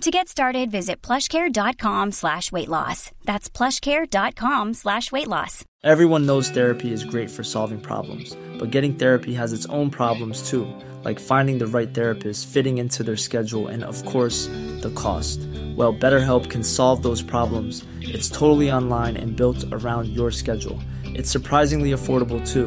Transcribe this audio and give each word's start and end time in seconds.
To 0.00 0.10
get 0.10 0.28
started, 0.28 0.70
visit 0.70 1.00
plushcare.com 1.02 2.12
slash 2.12 2.50
weight 2.52 2.68
loss. 2.68 3.10
That's 3.24 3.48
plushcare.com 3.48 4.74
slash 4.74 5.10
weight 5.12 5.28
loss. 5.28 5.64
Everyone 5.82 6.26
knows 6.26 6.50
therapy 6.50 6.92
is 6.92 7.04
great 7.04 7.30
for 7.30 7.44
solving 7.44 7.80
problems, 7.80 8.36
but 8.58 8.70
getting 8.70 8.94
therapy 8.94 9.34
has 9.34 9.52
its 9.52 9.66
own 9.66 9.90
problems 9.90 10.48
too, 10.48 10.66
like 11.04 11.20
finding 11.20 11.58
the 11.58 11.66
right 11.66 11.92
therapist, 11.94 12.48
fitting 12.48 12.78
into 12.78 13.02
their 13.02 13.16
schedule, 13.16 13.68
and 13.68 13.84
of 13.84 14.04
course, 14.04 14.46
the 14.80 14.92
cost. 14.94 15.40
Well, 15.76 15.94
BetterHelp 15.94 16.50
can 16.50 16.64
solve 16.64 17.02
those 17.02 17.22
problems. 17.22 17.84
It's 18.00 18.28
totally 18.28 18.72
online 18.72 19.16
and 19.16 19.36
built 19.36 19.64
around 19.72 20.08
your 20.08 20.30
schedule. 20.30 20.80
It's 21.04 21.30
surprisingly 21.30 21.92
affordable 21.92 22.46
too. 22.46 22.66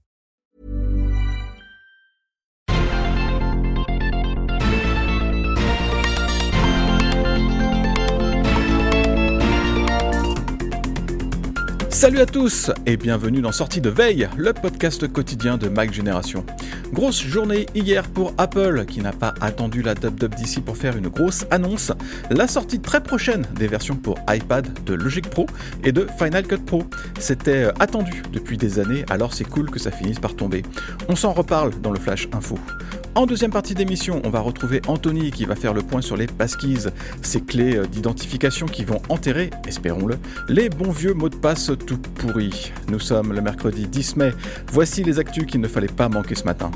Salut 12.01 12.21
à 12.21 12.25
tous 12.25 12.71
et 12.87 12.97
bienvenue 12.97 13.41
dans 13.41 13.51
Sortie 13.51 13.79
de 13.79 13.91
Veille, 13.91 14.27
le 14.35 14.53
podcast 14.53 15.07
quotidien 15.07 15.57
de 15.57 15.69
Mac 15.69 15.93
Génération. 15.93 16.43
Grosse 16.91 17.21
journée 17.21 17.67
hier 17.75 18.09
pour 18.09 18.33
Apple 18.39 18.85
qui 18.87 19.01
n'a 19.01 19.11
pas 19.11 19.35
attendu 19.39 19.83
la 19.83 19.93
WWDC 19.93 20.61
pour 20.65 20.77
faire 20.77 20.97
une 20.97 21.09
grosse 21.09 21.45
annonce, 21.51 21.91
la 22.31 22.47
sortie 22.47 22.79
très 22.79 23.03
prochaine 23.03 23.45
des 23.53 23.67
versions 23.67 23.95
pour 23.95 24.17
iPad 24.27 24.83
de 24.83 24.95
Logic 24.95 25.29
Pro 25.29 25.45
et 25.83 25.91
de 25.91 26.07
Final 26.17 26.47
Cut 26.47 26.65
Pro. 26.65 26.85
C'était 27.19 27.65
euh, 27.65 27.71
attendu 27.79 28.23
depuis 28.33 28.57
des 28.57 28.79
années, 28.79 29.05
alors 29.11 29.35
c'est 29.35 29.43
cool 29.43 29.69
que 29.69 29.77
ça 29.77 29.91
finisse 29.91 30.17
par 30.17 30.35
tomber. 30.35 30.63
On 31.07 31.15
s'en 31.15 31.33
reparle 31.33 31.79
dans 31.81 31.91
le 31.91 31.99
Flash 31.99 32.27
Info. 32.33 32.57
En 33.13 33.25
deuxième 33.25 33.51
partie 33.51 33.75
d'émission, 33.75 34.21
on 34.23 34.29
va 34.29 34.39
retrouver 34.39 34.81
Anthony 34.87 35.31
qui 35.31 35.43
va 35.43 35.57
faire 35.57 35.73
le 35.73 35.81
point 35.81 36.01
sur 36.01 36.15
les 36.15 36.27
passkeys, 36.27 36.87
ces 37.21 37.41
clés 37.41 37.75
euh, 37.75 37.85
d'identification 37.85 38.67
qui 38.67 38.85
vont 38.85 39.01
enterrer, 39.09 39.49
espérons-le, 39.67 40.17
les 40.47 40.69
bons 40.69 40.91
vieux 40.91 41.13
mots 41.13 41.27
de 41.27 41.35
passe 41.35 41.71
tout 41.85 41.97
pourris. 41.97 42.71
Nous 42.87 42.99
sommes 42.99 43.33
le 43.33 43.41
mercredi 43.41 43.85
10 43.85 44.15
mai. 44.15 44.31
Voici 44.71 45.03
les 45.03 45.19
actus 45.19 45.45
qu'il 45.45 45.59
ne 45.59 45.67
fallait 45.67 45.87
pas 45.87 46.07
manquer 46.07 46.35
ce 46.35 46.45
matin. 46.45 46.71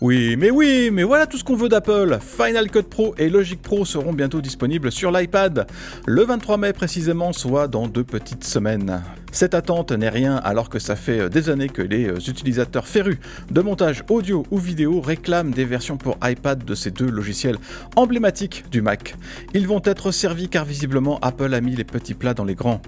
Oui, 0.00 0.36
mais 0.36 0.52
oui, 0.52 0.90
mais 0.92 1.02
voilà 1.02 1.26
tout 1.26 1.36
ce 1.36 1.42
qu'on 1.42 1.56
veut 1.56 1.68
d'Apple. 1.68 2.18
Final 2.20 2.70
Cut 2.70 2.84
Pro 2.84 3.16
et 3.18 3.28
Logic 3.28 3.60
Pro 3.60 3.84
seront 3.84 4.12
bientôt 4.12 4.40
disponibles 4.40 4.92
sur 4.92 5.10
l'iPad, 5.10 5.66
le 6.06 6.22
23 6.22 6.58
mai 6.58 6.72
précisément, 6.72 7.32
soit 7.32 7.66
dans 7.66 7.88
deux 7.88 8.04
petites 8.04 8.44
semaines. 8.44 9.02
Cette 9.30 9.54
attente 9.54 9.92
n'est 9.92 10.08
rien 10.08 10.36
alors 10.36 10.68
que 10.68 10.78
ça 10.78 10.96
fait 10.96 11.28
des 11.28 11.50
années 11.50 11.68
que 11.68 11.82
les 11.82 12.06
utilisateurs 12.28 12.86
férus 12.86 13.18
de 13.50 13.60
montage 13.60 14.02
audio 14.08 14.44
ou 14.50 14.58
vidéo 14.58 15.00
réclament 15.00 15.50
des 15.50 15.64
versions 15.64 15.96
pour 15.96 16.16
iPad 16.22 16.64
de 16.64 16.74
ces 16.74 16.90
deux 16.90 17.10
logiciels 17.10 17.58
emblématiques 17.96 18.64
du 18.70 18.80
Mac. 18.80 19.14
Ils 19.54 19.66
vont 19.66 19.82
être 19.84 20.10
servis 20.12 20.48
car 20.48 20.64
visiblement 20.64 21.18
Apple 21.20 21.52
a 21.52 21.60
mis 21.60 21.76
les 21.76 21.84
petits 21.84 22.14
plats 22.14 22.34
dans 22.34 22.44
les 22.44 22.54
grands. 22.54 22.80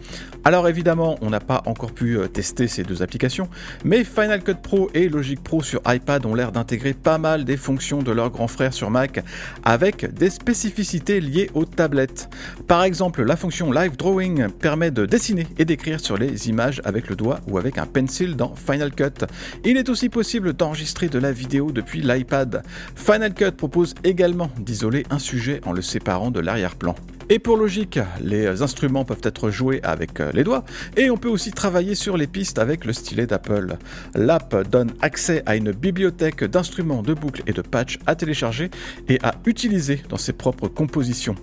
Alors 0.45 0.69
évidemment, 0.69 1.19
on 1.21 1.31
n'a 1.31 1.41
pas 1.41 1.63
encore 1.67 1.93
pu 1.93 2.19
tester 2.33 2.69
ces 2.69 2.83
deux 2.83 3.03
applications, 3.03 3.49
mais 3.85 4.05
Final 4.05 4.43
Cut 4.43 4.57
Pro 4.63 4.91
et 4.95 5.09
Logic 5.09 5.43
Pro 5.43 5.63
sur 5.63 5.81
iPad 5.87 6.25
ont 6.27 6.35
l'air 6.35 6.53
d'intégrer 6.53 6.95
pas 6.95 7.19
mal 7.19 7.45
des 7.45 7.57
fonctions 7.57 8.03
de 8.03 8.13
leur 8.13 8.31
grand 8.31 8.49
frère 8.49 8.73
sur 8.73 8.91
Mac 8.91 9.23
avec 9.65 10.13
des 10.15 10.31
spécificités 10.31 11.21
liées 11.21 11.51
aux 11.55 11.65
tablettes. 11.65 12.29
Par 12.67 12.83
exemple, 12.83 13.23
la 13.23 13.37
fonction 13.37 13.71
Live 13.73 13.97
Drawing 13.97 14.49
permet 14.49 14.91
de 14.91 15.07
dessiner 15.07 15.47
et 15.59 15.65
d'écrire 15.65 16.01
sur 16.01 16.17
les 16.17 16.30
images 16.49 16.81
avec 16.85 17.09
le 17.09 17.17
doigt 17.17 17.41
ou 17.49 17.59
avec 17.59 17.79
un 17.79 17.87
pencil 17.87 18.37
dans 18.37 18.55
Final 18.55 18.93
Cut. 18.93 19.27
Il 19.65 19.77
est 19.77 19.89
aussi 19.89 20.09
possible 20.09 20.53
d'enregistrer 20.53 21.09
de 21.09 21.19
la 21.19 21.33
vidéo 21.33 21.73
depuis 21.73 22.01
l'iPad. 22.01 22.63
Final 22.95 23.35
Cut 23.35 23.53
propose 23.53 23.95
également 24.05 24.51
d'isoler 24.59 25.05
un 25.11 25.19
sujet 25.19 25.61
en 25.65 25.73
le 25.73 25.83
séparant 25.83 26.31
de 26.31 26.41
l'arrière-plan. 26.41 26.95
Et 27.33 27.39
pour 27.39 27.57
logique, 27.57 28.01
les 28.21 28.61
instruments 28.61 29.05
peuvent 29.05 29.21
être 29.23 29.51
joués 29.51 29.81
avec 29.85 30.19
les 30.35 30.43
doigts 30.43 30.65
et 30.97 31.11
on 31.11 31.17
peut 31.17 31.29
aussi 31.29 31.53
travailler 31.53 31.95
sur 31.95 32.17
les 32.17 32.27
pistes 32.27 32.59
avec 32.59 32.85
le 32.85 32.93
stylet 32.93 33.29
d'Apple. 33.29 33.77
L'app 34.17 34.69
donne 34.69 34.93
accès 35.01 35.45
à 35.47 35.55
une 35.55 35.71
bibliothèque 35.71 36.43
d'instruments, 36.43 37.05
de 37.05 37.15
boucles 37.15 37.45
et 37.47 37.53
de 37.53 37.63
patchs 37.63 38.01
à 38.07 38.17
télécharger 38.17 38.69
et 39.09 39.21
à 39.23 39.37
utiliser 39.47 40.03
dans 40.09 40.17
ses 40.17 40.33
propres 40.33 40.67
compositions. 40.67 41.37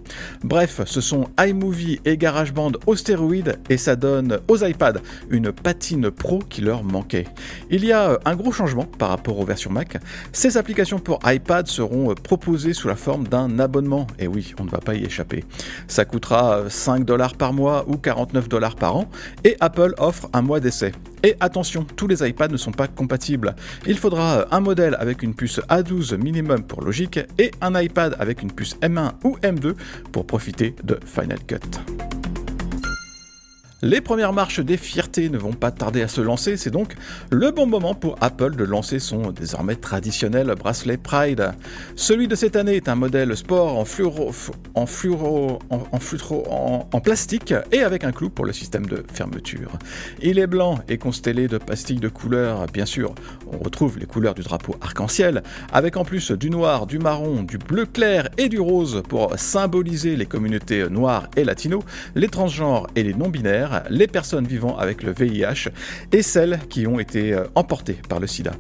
Bref, 0.43 0.81
ce 0.83 0.99
sont 0.99 1.29
iMovie 1.39 2.01
et 2.03 2.17
GarageBand 2.17 2.73
aux 2.85 2.97
stéroïdes 2.97 3.57
et 3.69 3.77
ça 3.77 3.95
donne 3.95 4.41
aux 4.49 4.57
iPads 4.57 4.99
une 5.29 5.53
patine 5.53 6.11
pro 6.11 6.39
qui 6.39 6.59
leur 6.59 6.83
manquait. 6.83 7.27
Il 7.69 7.85
y 7.85 7.93
a 7.93 8.19
un 8.25 8.35
gros 8.35 8.51
changement 8.51 8.83
par 8.83 9.07
rapport 9.07 9.39
aux 9.39 9.45
versions 9.45 9.71
Mac. 9.71 9.97
Ces 10.33 10.57
applications 10.57 10.99
pour 10.99 11.19
iPad 11.25 11.65
seront 11.65 12.13
proposées 12.13 12.73
sous 12.73 12.89
la 12.89 12.97
forme 12.97 13.25
d'un 13.25 13.57
abonnement. 13.59 14.05
Et 14.19 14.27
oui, 14.27 14.53
on 14.59 14.65
ne 14.65 14.69
va 14.69 14.79
pas 14.79 14.93
y 14.93 15.05
échapper. 15.05 15.45
Ça 15.87 16.05
coûtera 16.05 16.69
5 16.69 17.05
dollars 17.05 17.35
par 17.35 17.53
mois 17.53 17.85
ou 17.87 17.97
49 17.97 18.49
dollars 18.49 18.75
par 18.75 18.95
an 18.95 19.09
et 19.43 19.55
Apple 19.59 19.93
offre 19.97 20.29
un 20.33 20.41
mois 20.41 20.59
d'essai. 20.59 20.91
Et 21.23 21.35
attention, 21.39 21.85
tous 21.95 22.07
les 22.07 22.27
iPads 22.27 22.49
ne 22.49 22.57
sont 22.57 22.71
pas 22.71 22.87
compatibles. 22.87 23.55
Il 23.85 23.97
faudra 23.97 24.45
un 24.51 24.59
modèle 24.59 24.95
avec 24.99 25.23
une 25.23 25.33
puce 25.33 25.59
A12 25.69 26.15
minimum 26.17 26.63
pour 26.63 26.81
logique 26.81 27.19
et 27.37 27.51
un 27.61 27.79
iPad 27.79 28.15
avec 28.19 28.41
une 28.41 28.51
puce 28.51 28.75
M1 28.81 29.13
ou 29.23 29.37
M2 29.37 29.73
pour 30.11 30.25
profiter 30.25 30.75
de 30.83 30.99
Final 31.05 31.39
Cut. 31.45 32.16
Les 33.83 34.01
premières 34.01 34.33
marches 34.33 34.59
des 34.59 34.75
fiertés 34.75 35.29
ne 35.29 35.37
vont 35.37 35.53
pas 35.53 35.69
tarder 35.69 36.01
à 36.01 36.07
se 36.07 36.19
lancer, 36.19 36.57
c'est 36.57 36.71
donc 36.71 36.95
le 37.29 37.51
bon 37.51 37.67
moment 37.67 37.93
pour 37.93 38.15
Apple 38.21 38.55
de 38.55 38.63
lancer 38.63 38.97
son 38.97 39.29
désormais 39.29 39.75
traditionnel 39.75 40.51
bracelet 40.57 40.97
Pride. 40.97 41.51
Celui 41.95 42.27
de 42.27 42.33
cette 42.33 42.55
année 42.55 42.75
est 42.75 42.89
un 42.89 42.95
modèle 42.95 43.37
sport 43.37 43.77
en 43.77 43.85
fluoro, 43.85 45.59
en, 45.69 46.87
en, 46.91 46.99
plastique 47.01 47.53
et 47.71 47.83
avec 47.83 48.03
un 48.03 48.11
clou 48.11 48.31
pour 48.31 48.45
le 48.45 48.51
système 48.51 48.87
de 48.87 49.03
fermeture. 49.13 49.73
Il 50.23 50.39
est 50.39 50.47
blanc 50.47 50.79
et 50.89 50.97
constellé 50.97 51.47
de 51.47 51.59
pastilles 51.59 51.99
de 51.99 52.09
couleurs, 52.09 52.65
bien 52.73 52.87
sûr, 52.87 53.13
on 53.51 53.59
retrouve 53.59 53.99
les 53.99 54.07
couleurs 54.07 54.33
du 54.33 54.41
drapeau 54.41 54.75
arc-en-ciel, 54.81 55.43
avec 55.71 55.97
en 55.97 56.03
plus 56.03 56.31
du 56.31 56.49
noir, 56.49 56.87
du 56.87 56.97
marron, 56.97 57.43
du 57.43 57.59
bleu 57.59 57.85
clair 57.85 58.27
et 58.39 58.49
du 58.49 58.59
rose 58.59 59.03
pour 59.07 59.37
symboliser 59.37 60.15
les 60.15 60.25
communautés 60.25 60.89
noires 60.89 61.29
et 61.35 61.43
latino, 61.43 61.83
les 62.15 62.27
transgenres 62.27 62.87
et 62.95 63.03
les 63.03 63.13
non-binaires 63.13 63.66
les 63.89 64.07
personnes 64.07 64.47
vivant 64.47 64.77
avec 64.77 65.03
le 65.03 65.11
VIH 65.11 65.69
et 66.11 66.21
celles 66.21 66.59
qui 66.69 66.87
ont 66.87 66.99
été 66.99 67.33
euh, 67.33 67.45
emportées 67.55 67.99
par 68.09 68.19
le 68.19 68.27
sida. 68.27 68.51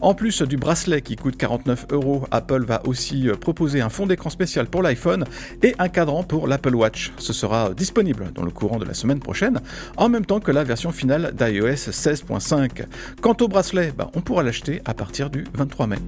En 0.00 0.14
plus 0.14 0.42
du 0.42 0.56
bracelet 0.56 1.02
qui 1.02 1.16
coûte 1.16 1.36
49 1.36 1.86
euros, 1.90 2.26
Apple 2.30 2.64
va 2.64 2.82
aussi 2.86 3.28
euh, 3.28 3.34
proposer 3.34 3.80
un 3.80 3.88
fond 3.88 4.06
d'écran 4.06 4.30
spécial 4.30 4.66
pour 4.66 4.82
l'iPhone 4.82 5.24
et 5.62 5.74
un 5.78 5.88
cadran 5.88 6.22
pour 6.22 6.46
l'Apple 6.46 6.74
Watch. 6.74 7.12
Ce 7.18 7.32
sera 7.32 7.72
disponible 7.74 8.32
dans 8.34 8.44
le 8.44 8.50
courant 8.50 8.78
de 8.78 8.84
la 8.84 8.94
semaine 8.94 9.20
prochaine, 9.20 9.60
en 9.96 10.08
même 10.08 10.26
temps 10.26 10.40
que 10.40 10.52
la 10.52 10.64
version 10.64 10.92
finale 10.92 11.32
d'iOS 11.34 11.90
16.5. 11.90 12.86
Quant 13.20 13.36
au 13.40 13.48
bracelet, 13.48 13.92
bah, 13.96 14.10
on 14.14 14.20
pourra 14.20 14.42
l'acheter 14.42 14.82
à 14.84 14.94
partir 14.94 15.30
du 15.30 15.44
23 15.54 15.86
mai. 15.86 15.98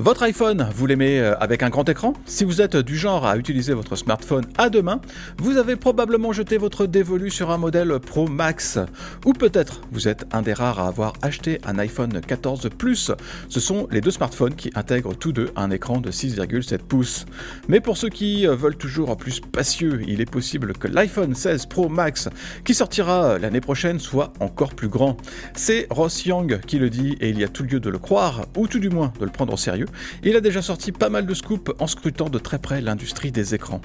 Votre 0.00 0.22
iPhone, 0.22 0.68
vous 0.76 0.86
l'aimez 0.86 1.18
euh, 1.18 1.36
avec 1.40 1.64
un 1.64 1.70
grand 1.70 1.88
écran? 1.88 2.12
Si 2.24 2.44
vous 2.44 2.62
êtes 2.62 2.76
du 2.76 2.96
genre 2.96 3.26
à 3.26 3.36
utiliser 3.36 3.74
votre 3.74 3.96
smartphone 3.96 4.44
à 4.56 4.70
deux 4.70 4.80
mains, 4.80 5.00
vous 5.38 5.56
avez 5.56 5.74
probablement 5.74 6.30
jeté 6.32 6.56
votre 6.56 6.86
dévolu 6.86 7.32
sur 7.32 7.50
un 7.50 7.58
modèle 7.58 7.98
Pro 7.98 8.28
Max. 8.28 8.78
Ou 9.24 9.32
peut-être 9.32 9.80
vous 9.90 10.06
êtes 10.06 10.24
un 10.30 10.42
des 10.42 10.52
rares 10.52 10.78
à 10.78 10.86
avoir 10.86 11.14
acheté 11.20 11.60
un 11.66 11.80
iPhone 11.80 12.20
14 12.20 12.68
Plus. 12.78 13.10
Ce 13.48 13.58
sont 13.58 13.88
les 13.90 14.00
deux 14.00 14.12
smartphones 14.12 14.54
qui 14.54 14.70
intègrent 14.76 15.16
tous 15.16 15.32
deux 15.32 15.50
un 15.56 15.72
écran 15.72 16.00
de 16.00 16.12
6,7 16.12 16.78
pouces. 16.78 17.26
Mais 17.66 17.80
pour 17.80 17.96
ceux 17.96 18.08
qui 18.08 18.46
euh, 18.46 18.54
veulent 18.54 18.76
toujours 18.76 19.16
plus 19.16 19.32
spacieux, 19.32 20.02
il 20.06 20.20
est 20.20 20.30
possible 20.30 20.74
que 20.74 20.86
l'iPhone 20.86 21.34
16 21.34 21.66
Pro 21.66 21.88
Max, 21.88 22.28
qui 22.64 22.72
sortira 22.72 23.30
euh, 23.30 23.38
l'année 23.40 23.60
prochaine, 23.60 23.98
soit 23.98 24.32
encore 24.38 24.76
plus 24.76 24.88
grand. 24.88 25.16
C'est 25.56 25.88
Ross 25.90 26.24
Young 26.24 26.60
qui 26.68 26.78
le 26.78 26.88
dit 26.88 27.16
et 27.20 27.30
il 27.30 27.40
y 27.40 27.42
a 27.42 27.48
tout 27.48 27.64
lieu 27.64 27.80
de 27.80 27.90
le 27.90 27.98
croire, 27.98 28.46
ou 28.56 28.68
tout 28.68 28.78
du 28.78 28.90
moins 28.90 29.12
de 29.18 29.24
le 29.24 29.32
prendre 29.32 29.52
au 29.52 29.56
sérieux. 29.56 29.87
Il 30.22 30.36
a 30.36 30.40
déjà 30.40 30.62
sorti 30.62 30.92
pas 30.92 31.08
mal 31.08 31.26
de 31.26 31.34
scoops 31.34 31.72
en 31.78 31.86
scrutant 31.86 32.28
de 32.28 32.38
très 32.38 32.58
près 32.58 32.80
l'industrie 32.80 33.32
des 33.32 33.54
écrans. 33.54 33.80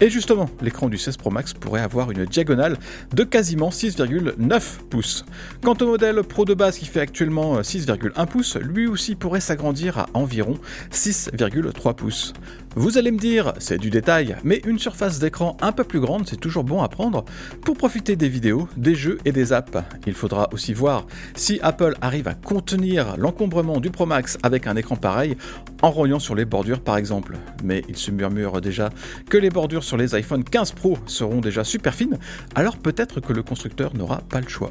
Et 0.00 0.10
justement, 0.10 0.48
l'écran 0.60 0.88
du 0.88 0.98
16 0.98 1.16
Pro 1.16 1.30
Max 1.30 1.52
pourrait 1.52 1.80
avoir 1.80 2.10
une 2.10 2.24
diagonale 2.24 2.76
de 3.12 3.24
quasiment 3.24 3.70
6,9 3.70 4.62
pouces. 4.90 5.24
Quant 5.62 5.76
au 5.80 5.86
modèle 5.86 6.22
Pro 6.22 6.44
de 6.44 6.54
base 6.54 6.78
qui 6.78 6.86
fait 6.86 7.00
actuellement 7.00 7.60
6,1 7.60 8.26
pouces, 8.26 8.56
lui 8.56 8.86
aussi 8.86 9.14
pourrait 9.14 9.40
s'agrandir 9.40 9.98
à 9.98 10.06
environ 10.14 10.58
6,3 10.92 11.94
pouces. 11.94 12.32
Vous 12.76 12.98
allez 12.98 13.12
me 13.12 13.18
dire, 13.18 13.52
c'est 13.58 13.78
du 13.78 13.88
détail, 13.88 14.36
mais 14.42 14.60
une 14.66 14.80
surface 14.80 15.20
d'écran 15.20 15.56
un 15.60 15.70
peu 15.70 15.84
plus 15.84 16.00
grande, 16.00 16.26
c'est 16.28 16.40
toujours 16.40 16.64
bon 16.64 16.82
à 16.82 16.88
prendre 16.88 17.24
pour 17.62 17.76
profiter 17.76 18.16
des 18.16 18.28
vidéos, 18.28 18.68
des 18.76 18.96
jeux 18.96 19.18
et 19.24 19.30
des 19.30 19.52
apps. 19.52 19.78
Il 20.08 20.14
faudra 20.14 20.48
aussi 20.52 20.74
voir 20.74 21.06
si 21.36 21.60
Apple 21.62 21.94
arrive 22.00 22.26
à 22.26 22.34
contenir 22.34 23.16
l'encombrement 23.16 23.78
du 23.78 23.90
Pro 23.90 24.06
Max 24.06 24.38
avec 24.42 24.66
un 24.66 24.74
écran 24.74 24.96
pareil 24.96 25.33
en 25.82 25.90
rognant 25.90 26.18
sur 26.18 26.34
les 26.34 26.44
bordures 26.44 26.80
par 26.80 26.96
exemple. 26.96 27.36
Mais 27.62 27.82
il 27.88 27.96
se 27.96 28.10
murmure 28.10 28.60
déjà 28.60 28.90
que 29.28 29.36
les 29.36 29.50
bordures 29.50 29.84
sur 29.84 29.96
les 29.96 30.14
iPhone 30.14 30.44
15 30.44 30.72
Pro 30.72 30.98
seront 31.06 31.40
déjà 31.40 31.64
super 31.64 31.94
fines, 31.94 32.18
alors 32.54 32.76
peut-être 32.76 33.20
que 33.20 33.32
le 33.32 33.42
constructeur 33.42 33.94
n'aura 33.94 34.20
pas 34.28 34.40
le 34.40 34.48
choix. 34.48 34.68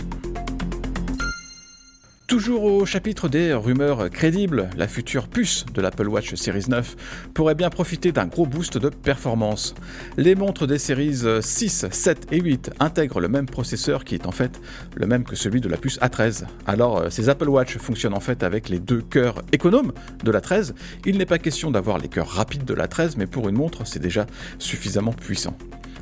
Toujours 2.33 2.63
au 2.63 2.83
chapitre 2.83 3.29
des 3.29 3.53
rumeurs 3.53 4.09
crédibles, 4.09 4.67
la 4.75 4.87
future 4.87 5.27
puce 5.27 5.67
de 5.71 5.81
l'Apple 5.81 6.07
Watch 6.07 6.33
Series 6.33 6.65
9 6.67 6.95
pourrait 7.35 7.53
bien 7.53 7.69
profiter 7.69 8.11
d'un 8.11 8.25
gros 8.25 8.47
boost 8.47 8.79
de 8.79 8.89
performance. 8.89 9.75
Les 10.17 10.33
montres 10.33 10.65
des 10.65 10.79
séries 10.79 11.21
6, 11.39 11.85
7 11.91 12.29
et 12.31 12.41
8 12.41 12.71
intègrent 12.79 13.19
le 13.19 13.27
même 13.27 13.45
processeur 13.45 14.03
qui 14.03 14.15
est 14.15 14.25
en 14.25 14.31
fait 14.31 14.59
le 14.95 15.05
même 15.05 15.25
que 15.25 15.35
celui 15.35 15.61
de 15.61 15.69
la 15.69 15.77
puce 15.77 15.99
A13. 15.99 16.45
Alors 16.65 16.97
euh, 16.97 17.09
ces 17.11 17.29
Apple 17.29 17.49
Watch 17.49 17.77
fonctionnent 17.77 18.15
en 18.15 18.19
fait 18.19 18.41
avec 18.41 18.67
les 18.67 18.79
deux 18.79 19.03
cœurs 19.03 19.43
économes 19.51 19.93
de 20.23 20.31
la 20.31 20.41
13. 20.41 20.73
Il 21.05 21.19
n'est 21.19 21.27
pas 21.27 21.37
question 21.37 21.69
d'avoir 21.69 21.99
les 21.99 22.07
cœurs 22.07 22.29
rapides 22.29 22.65
de 22.65 22.73
la 22.73 22.87
13, 22.87 23.15
mais 23.15 23.27
pour 23.27 23.47
une 23.47 23.57
montre 23.57 23.85
c'est 23.85 24.01
déjà 24.01 24.25
suffisamment 24.57 25.13
puissant. 25.13 25.55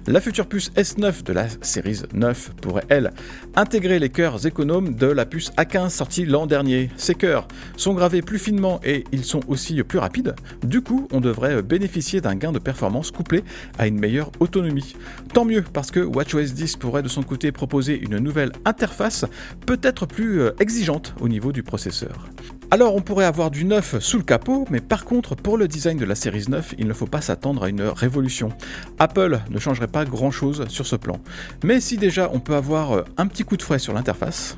La 0.08 0.20
future 0.20 0.48
puce 0.48 0.72
S9 0.72 1.24
de 1.24 1.32
la 1.32 1.46
série 1.62 2.02
9 2.12 2.54
pourrait, 2.60 2.86
elle, 2.90 3.12
intégrer 3.56 4.00
les 4.00 4.10
cœurs 4.10 4.48
économes 4.48 4.96
de 4.96 5.06
la 5.06 5.28
puce 5.28 5.52
A15 5.58 5.90
sortie 5.90 6.26
l'an 6.26 6.48
dernier. 6.48 6.90
Ces 6.98 7.14
cœurs 7.14 7.48
sont 7.78 7.94
gravés 7.94 8.24
plus 8.24 8.40
finement 8.40 8.80
et 8.84 9.04
ils 9.12 9.24
sont 9.24 9.42
aussi 9.48 9.84
plus 9.84 10.00
rapides. 10.00 10.34
Du 10.64 10.82
coup, 10.82 11.08
on 11.12 11.22
devrait 11.22 11.62
bénéficier 11.62 12.20
d'un 12.20 12.36
gain 12.36 12.52
de 12.52 12.58
performance 12.58 13.12
couplé 13.12 13.44
à 13.78 13.86
une 13.86 14.00
meilleure 14.00 14.32
autonomie. 14.40 14.96
Tant 15.34 15.46
mieux 15.46 15.64
parce 15.72 15.92
que 15.92 16.00
WatchOS 16.00 16.54
10 16.54 16.78
pourrait 16.78 17.04
de 17.04 17.08
son 17.08 17.22
côté 17.22 17.52
proposer 17.52 18.00
une 18.00 18.18
nouvelle 18.18 18.54
interface 18.66 19.26
peut-être 19.68 20.08
plus 20.08 20.42
euh, 20.42 20.52
exigeante 20.60 21.14
au 21.22 21.30
niveau 21.30 21.52
du 21.52 21.62
processeur. 21.62 22.28
Alors 22.74 22.96
on 22.96 23.02
pourrait 23.02 23.26
avoir 23.26 23.52
du 23.52 23.66
neuf 23.66 24.00
sous 24.00 24.18
le 24.18 24.24
capot, 24.24 24.66
mais 24.70 24.80
par 24.80 25.04
contre 25.04 25.36
pour 25.36 25.58
le 25.58 25.68
design 25.68 25.98
de 25.98 26.06
la 26.06 26.16
série 26.16 26.46
9, 26.48 26.76
il 26.78 26.88
ne 26.88 26.94
faut 26.94 27.06
pas 27.06 27.20
s'attendre 27.20 27.64
à 27.64 27.70
une 27.70 27.82
révolution. 27.82 28.48
Apple 28.98 29.42
ne 29.50 29.60
changerait 29.60 29.90
pas 29.90 30.06
grand 30.06 30.32
chose 30.32 30.66
sur 30.70 30.88
ce 30.88 30.96
plan. 30.96 31.20
Mais 31.66 31.82
si 31.82 31.98
déjà 31.98 32.30
on 32.32 32.40
peut 32.40 32.56
avoir 32.56 32.94
euh, 32.94 33.04
un 33.18 33.28
petit 33.28 33.44
coup 33.44 33.58
de 33.58 33.62
fouet 33.62 33.78
sur 33.78 33.92
l'interface, 33.92 34.58